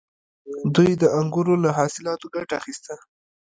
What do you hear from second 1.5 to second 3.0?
له حاصلاتو ګټه اخیسته